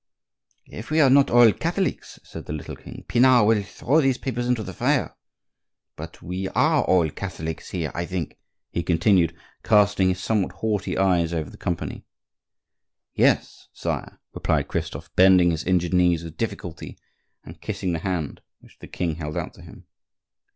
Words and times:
"If 0.65 0.89
we 0.89 0.99
are 0.99 1.11
not 1.11 1.29
all 1.29 1.51
Catholics," 1.53 2.19
said 2.23 2.47
the 2.47 2.53
little 2.53 2.75
king, 2.75 3.05
"Pinard 3.07 3.45
will 3.45 3.61
throw 3.61 4.01
those 4.01 4.17
papers 4.17 4.47
into 4.47 4.63
the 4.63 4.73
fire. 4.73 5.15
But 5.95 6.23
we 6.23 6.47
are 6.47 6.83
all 6.85 7.07
Catholics 7.11 7.69
here, 7.69 7.91
I 7.93 8.07
think," 8.07 8.39
he 8.71 8.81
continued, 8.81 9.35
casting 9.63 10.09
his 10.09 10.19
somewhat 10.19 10.53
haughty 10.53 10.97
eyes 10.97 11.33
over 11.35 11.51
the 11.51 11.55
company. 11.57 12.03
"Yes, 13.13 13.67
sire," 13.73 14.19
replied 14.33 14.69
Christophe, 14.69 15.11
bending 15.15 15.51
his 15.51 15.65
injured 15.65 15.93
knees 15.93 16.23
with 16.23 16.35
difficulty, 16.35 16.97
and 17.43 17.61
kissing 17.61 17.93
the 17.93 17.99
hand 17.99 18.41
which 18.59 18.79
the 18.79 18.87
king 18.87 19.17
held 19.17 19.37
out 19.37 19.53
to 19.53 19.61
him. 19.61 19.85